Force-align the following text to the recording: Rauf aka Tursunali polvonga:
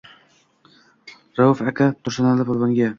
Rauf 1.41 1.63
aka 1.73 1.91
Tursunali 2.01 2.51
polvonga: 2.51 2.87